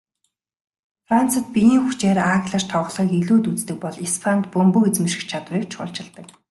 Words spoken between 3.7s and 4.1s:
бол